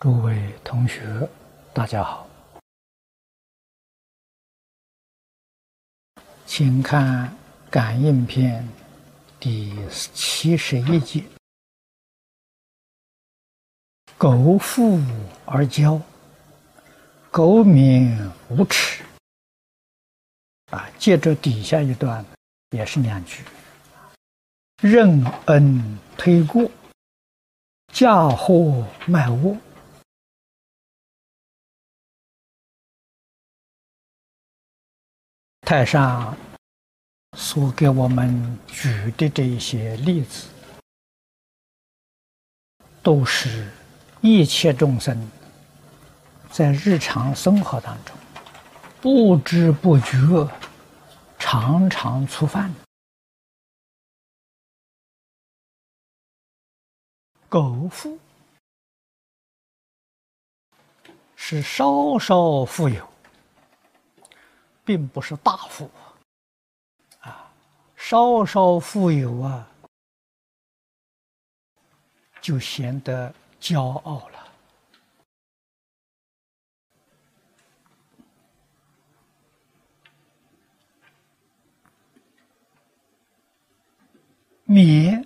[0.00, 1.28] 诸位同学，
[1.74, 2.26] 大家好，
[6.46, 7.28] 请看
[7.70, 8.64] 《感应篇》
[9.38, 9.76] 第
[10.14, 11.22] 七十一节
[14.16, 14.98] ：“苟富
[15.44, 16.00] 而骄，
[17.30, 19.04] 苟免无耻。”
[20.72, 22.24] 啊，接着底下一段
[22.70, 23.44] 也是两句
[24.80, 26.70] ：“任恩推过，
[27.92, 29.54] 嫁祸卖窝。”
[35.70, 36.36] 台上
[37.36, 40.48] 所给我们举的这一些例子，
[43.04, 43.70] 都是
[44.20, 45.30] 一切众生
[46.50, 48.16] 在日常生活当中
[49.00, 50.44] 不知不觉、
[51.38, 52.80] 常常触犯的。
[57.48, 58.18] 苟富
[61.36, 63.09] 是稍稍富有。
[64.90, 65.88] 并不是大富，
[67.20, 67.48] 啊，
[67.94, 69.70] 稍稍富有啊，
[72.40, 74.48] 就显得骄傲了。
[84.64, 85.24] 免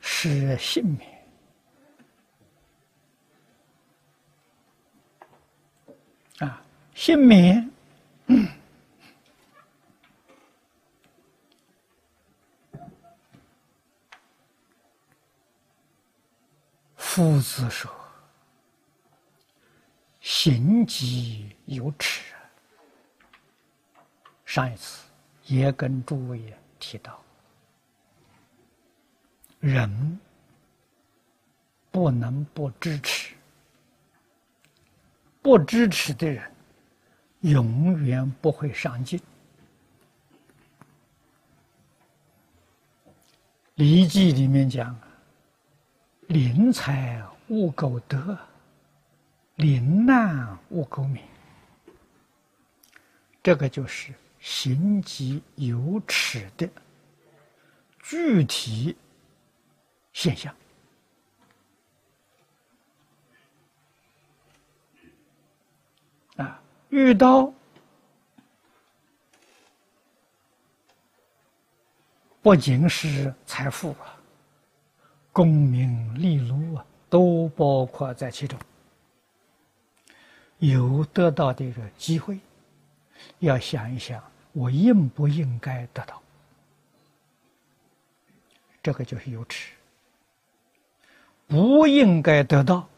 [0.00, 1.24] 是幸免
[6.40, 6.60] 啊，
[6.96, 7.70] 幸免。
[17.14, 17.88] 夫子说
[20.20, 22.34] ：“行己有耻。”
[24.44, 25.04] 上一次
[25.44, 27.22] 也跟诸位提到，
[29.60, 30.18] 人
[31.92, 33.36] 不能不支持，
[35.40, 36.52] 不支持的人
[37.42, 39.20] 永远不会上进。
[43.76, 45.03] 《礼记》里面讲。
[46.28, 48.38] 临财勿苟得，
[49.56, 51.24] 临难勿苟免。
[53.42, 56.68] 这个就是行己有耻的
[58.02, 58.96] 具体
[60.12, 60.54] 现象。
[66.36, 67.52] 啊，遇到
[72.42, 74.18] 不仅是财富啊。
[75.34, 78.56] 功名利禄啊，都包括在其中。
[80.58, 82.38] 有得到的一个机会，
[83.40, 86.22] 要想一想，我应不应该得到？
[88.80, 89.72] 这个就是有耻。
[91.48, 92.88] 不应该得到，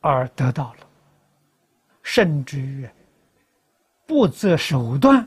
[0.00, 0.86] 而得到了，
[2.02, 2.90] 甚至于
[4.04, 5.26] 不择手段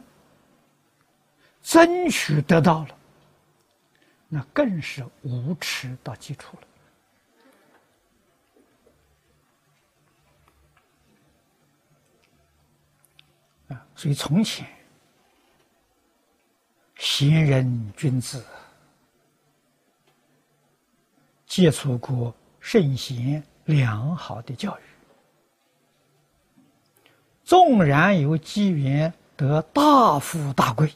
[1.61, 2.97] 争取得到了。
[4.35, 6.57] 那更是无耻到极处
[13.67, 13.85] 了啊！
[13.95, 14.67] 所以从前
[16.97, 18.43] 贤人君子
[21.45, 24.81] 接触过圣贤良好的教育，
[27.43, 30.91] 纵然有机缘得大富大贵。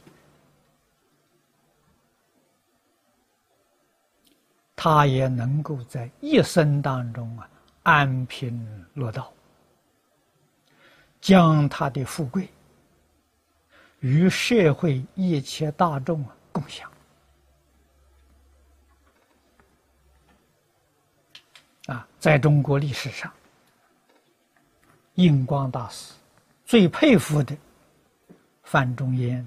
[4.80, 7.50] 他也能够在一生当中啊
[7.82, 9.32] 安贫乐道，
[11.20, 12.48] 将他的富贵
[13.98, 16.88] 与社会一切大众啊共享。
[21.86, 23.32] 啊，在中国历史上，
[25.14, 26.14] 印光大师
[26.64, 27.56] 最佩服的
[28.62, 29.44] 范仲淹。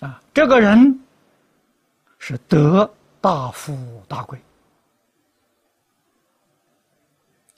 [0.00, 1.00] 啊，这个人
[2.18, 2.88] 是得
[3.20, 4.38] 大富大贵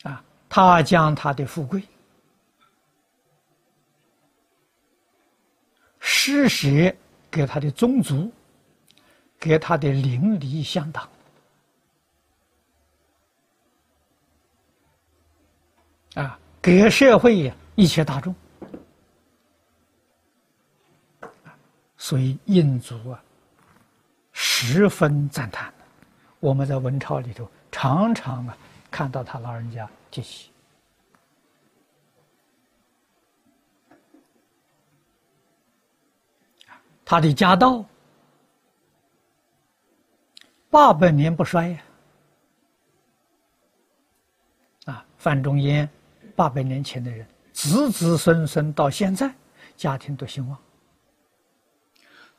[0.05, 1.83] 啊，他将他的富贵
[5.99, 6.69] 施舍
[7.31, 8.33] 给他的宗族，
[9.39, 11.09] 给他的邻里乡党
[16.15, 18.35] 啊，给社会一切大众。
[22.11, 23.23] 所以印族啊，
[24.33, 25.73] 十分赞叹。
[26.41, 28.59] 我们在文朝里头常常啊
[28.91, 30.51] 看到他老人家提起，
[37.05, 37.85] 他的家道
[40.69, 41.83] 八百年不衰呀！
[44.87, 45.89] 啊，范仲淹
[46.35, 49.33] 八百年前的人，子子孙孙到现在，
[49.77, 50.59] 家庭都兴旺，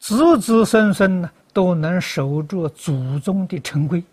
[0.02, 4.04] 子子孙孙呢都能守住祖宗的成规。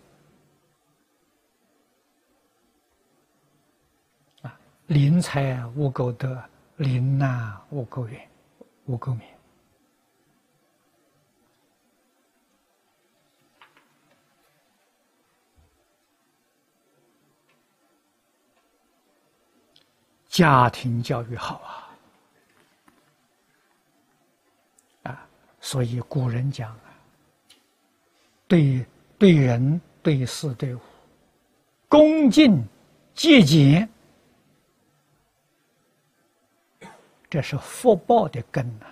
[4.43, 4.55] 啊，
[4.85, 6.39] 临财无垢德，
[6.77, 8.29] 临难无垢缘，
[8.85, 9.27] 无垢免。
[20.27, 21.55] 家庭教育好
[25.03, 25.27] 啊，啊，
[25.69, 26.97] 所以古人讲啊，
[28.47, 28.83] 对
[29.19, 30.79] 对人对事对物，
[31.87, 32.67] 恭敬
[33.13, 33.87] 节俭，
[37.29, 38.87] 这是福报的根呐，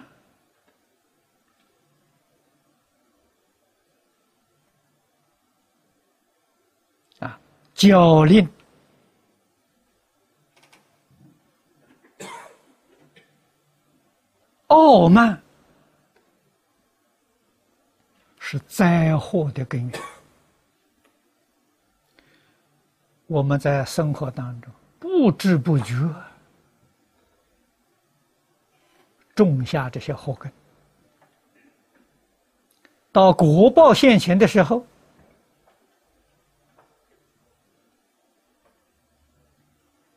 [7.25, 7.39] 啊，
[7.73, 8.47] 教令。
[14.67, 15.41] 傲慢
[18.49, 20.01] 是灾祸的根源。
[23.25, 25.93] 我们在生活当中不知不觉
[29.35, 30.49] 种下这些祸根，
[33.11, 34.81] 到国报现前的时候，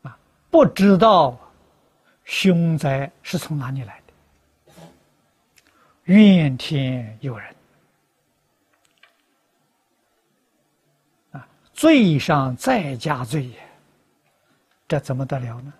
[0.02, 0.16] 啊，
[0.52, 1.36] 不知道
[2.24, 4.12] 凶灾是从哪里来的。
[6.04, 7.54] 怨天尤人
[11.32, 11.46] 啊！
[11.80, 13.50] 罪上再加罪，
[14.86, 15.72] 这怎么得了呢？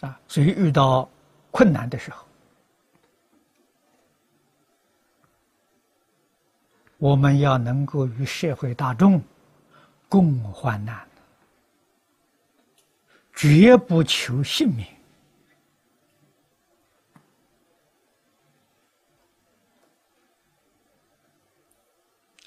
[0.00, 0.18] 啊！
[0.26, 1.06] 所以遇到
[1.50, 2.26] 困难的时候，
[6.96, 9.22] 我们要能够与社会大众
[10.08, 11.06] 共患难。
[13.34, 14.86] 绝不求性命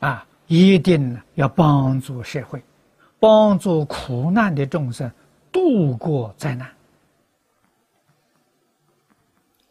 [0.04, 0.28] 啊！
[0.48, 2.62] 一定要帮助社会，
[3.18, 5.10] 帮助苦难的众生
[5.54, 6.70] 度过灾难。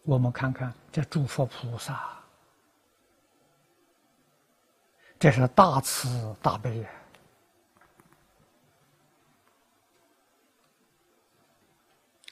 [0.05, 2.01] 我们看看这诸佛菩萨，
[5.19, 6.83] 这是大慈大悲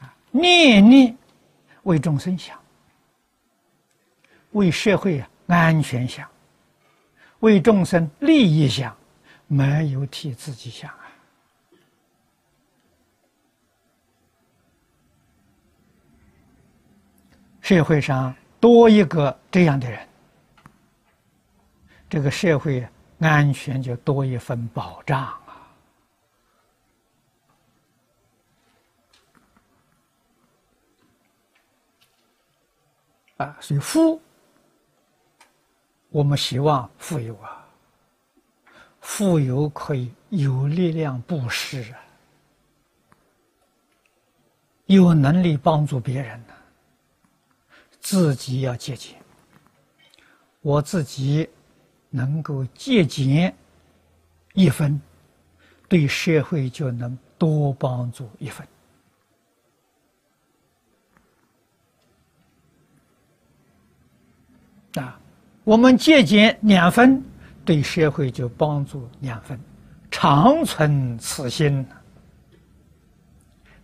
[0.00, 0.16] 啊！
[0.30, 1.14] 念念
[1.82, 2.58] 为众生想，
[4.52, 6.29] 为社会安全想，
[7.40, 8.96] 为众生利益想，
[9.46, 11.10] 没有替自己想啊！
[17.60, 20.08] 社会上多一个这样的人，
[22.08, 22.86] 这个社会
[23.20, 25.34] 安全就多一份保障。
[33.36, 34.20] 啊，所以夫，
[36.10, 37.64] 我们希望富有啊，
[39.00, 41.98] 富有可以有力量布施啊，
[44.86, 46.54] 有能力帮助别人呢。
[48.00, 49.14] 自己要节俭，
[50.62, 51.48] 我自己
[52.08, 53.54] 能够节俭
[54.54, 55.00] 一分，
[55.86, 58.66] 对社会就能多帮助一分。
[64.94, 65.19] 啊，
[65.64, 67.22] 我们节俭两分，
[67.64, 69.60] 对社会就帮助两分，
[70.10, 71.86] 长存此心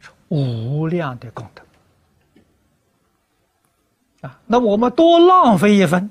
[0.01, 1.63] 是，无量的功德。
[4.29, 6.11] 啊，那我们多浪费一分，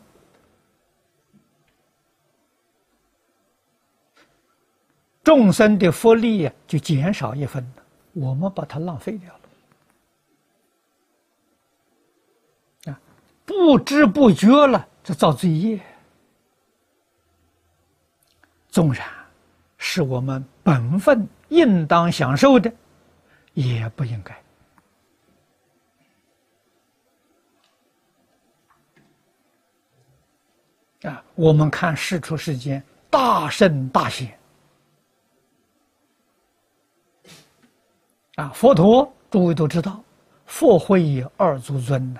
[5.24, 7.65] 众生的福利呀就减少一分，
[8.13, 9.39] 我们把它浪费掉了。
[13.48, 15.79] 不知不觉了，这造罪业。
[18.69, 19.07] 纵然
[19.77, 22.74] 是我们本分应当享受的，
[23.53, 24.35] 也不应该。
[31.09, 34.38] 啊，我们看世出世间大圣大贤，
[38.35, 40.03] 啊，佛陀诸位都知道，
[40.47, 42.19] 佛会二足尊呐。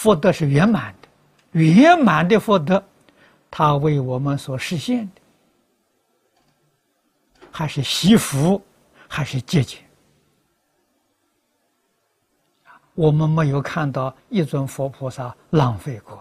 [0.00, 2.82] 福德是圆满的，圆满的福德，
[3.50, 5.20] 他为我们所实现的，
[7.50, 8.62] 还是惜福，
[9.06, 9.78] 还是节俭？
[12.94, 16.18] 我们没有看到一尊佛菩萨浪费过。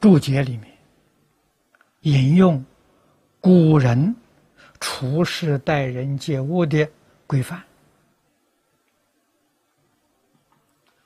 [0.00, 0.66] 注解里面
[2.00, 2.64] 引用
[3.38, 4.16] 古人
[4.80, 6.88] 处世待人接物的
[7.26, 7.60] 规范，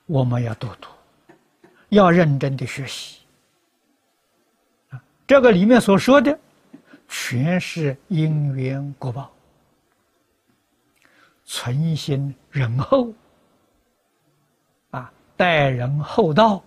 [0.05, 0.87] 我们要多读，
[1.89, 3.19] 要认真的学习。
[5.27, 6.39] 这个里面所说的
[7.09, 9.29] 全是因缘果报，
[11.43, 13.13] 存心仁厚，
[14.91, 16.63] 啊，待人厚道。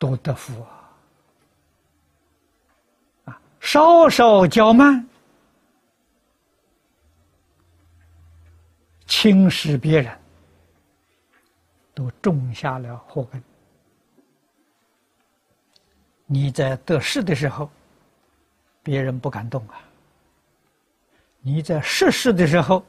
[0.00, 0.90] 都得福啊！
[3.26, 5.06] 啊，稍稍较慢，
[9.06, 10.18] 轻视别人，
[11.92, 13.44] 都种下了祸根。
[16.24, 17.70] 你在得势的时候，
[18.82, 19.76] 别人不敢动啊；
[21.40, 22.82] 你在失势的时候，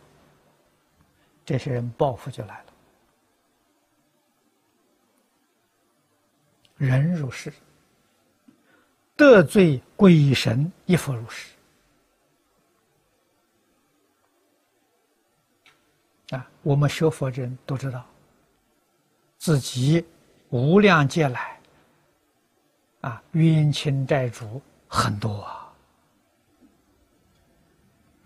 [1.43, 2.70] 这些人报复就来了。
[6.81, 7.53] 人如是，
[9.15, 11.47] 得罪鬼神亦复如是。
[16.31, 18.03] 啊，我们学佛人都知道，
[19.38, 20.03] 自己
[20.50, 21.59] 无量劫来，
[23.01, 25.71] 啊，冤亲债主很多啊。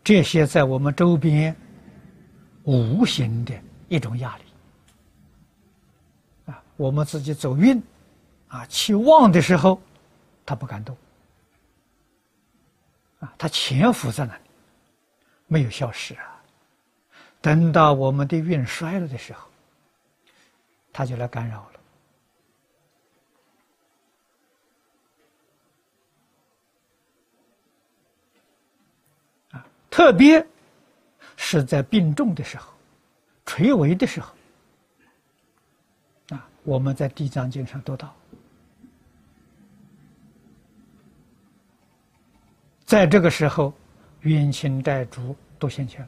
[0.02, 1.54] 这些在我们周边，
[2.64, 3.54] 无形的
[3.90, 4.44] 一种压力。
[6.46, 7.84] 啊，我们自己走运。
[8.56, 9.82] 啊，气旺的时候，
[10.46, 10.96] 他不敢动。
[13.20, 14.44] 啊，他潜伏在那里，
[15.48, 16.42] 没有消失啊。
[17.42, 19.46] 等到我们的运衰了的时候，
[20.94, 21.80] 他就来干扰了。
[29.60, 30.48] 啊，特别
[31.36, 32.72] 是在病重的时候、
[33.46, 34.34] 垂危的时候，
[36.30, 38.16] 啊，我们在《地藏经》上读到。
[42.96, 43.74] 在这个时候，
[44.22, 46.00] 冤亲债主都现前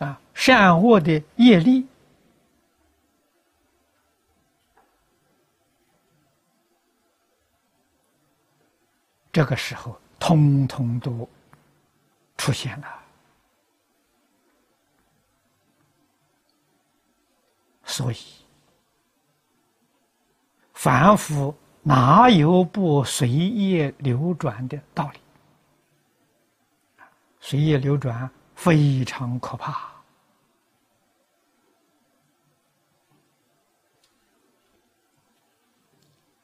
[0.00, 0.20] 了啊！
[0.34, 1.86] 善恶的业力，
[9.30, 11.28] 这个时候通通都
[12.36, 13.00] 出现了，
[17.84, 18.16] 所以。
[20.80, 25.18] 凡夫哪有不随业流转的道理？
[27.40, 29.88] 随业流转非常可怕。